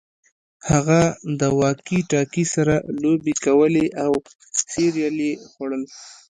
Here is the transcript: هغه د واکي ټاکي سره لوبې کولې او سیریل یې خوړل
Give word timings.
هغه 0.71 1.01
د 1.39 1.41
واکي 1.59 1.99
ټاکي 2.11 2.45
سره 2.53 2.75
لوبې 3.01 3.33
کولې 3.45 3.85
او 4.03 4.11
سیریل 4.71 5.17
یې 5.27 5.33
خوړل 5.49 5.83